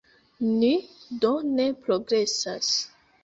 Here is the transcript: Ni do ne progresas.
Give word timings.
Ni 0.53 0.69
do 1.25 1.29
ne 1.59 1.67
progresas. 1.83 2.73